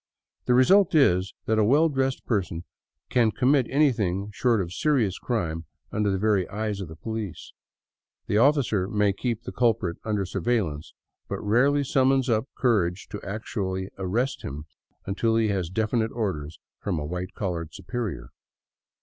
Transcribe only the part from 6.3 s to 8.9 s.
eyes of the police. The officer